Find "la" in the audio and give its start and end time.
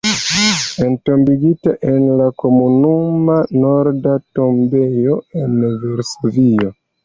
2.21-2.31